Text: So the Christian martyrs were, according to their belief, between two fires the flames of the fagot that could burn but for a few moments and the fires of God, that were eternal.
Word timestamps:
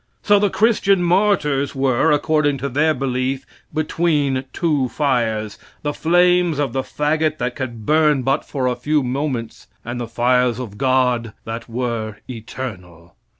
So 0.23 0.39
the 0.39 0.49
Christian 0.49 1.03
martyrs 1.03 1.75
were, 1.75 2.11
according 2.11 2.57
to 2.57 2.69
their 2.69 2.95
belief, 2.95 3.45
between 3.71 4.45
two 4.51 4.89
fires 4.89 5.59
the 5.83 5.93
flames 5.93 6.57
of 6.57 6.73
the 6.73 6.81
fagot 6.81 7.37
that 7.37 7.55
could 7.55 7.85
burn 7.85 8.23
but 8.23 8.43
for 8.43 8.65
a 8.65 8.73
few 8.75 9.03
moments 9.03 9.67
and 9.85 10.01
the 10.01 10.07
fires 10.07 10.57
of 10.57 10.79
God, 10.79 11.33
that 11.45 11.69
were 11.69 12.15
eternal. 12.27 13.13